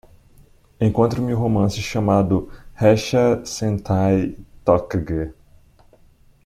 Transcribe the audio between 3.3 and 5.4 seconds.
Sentai ToQger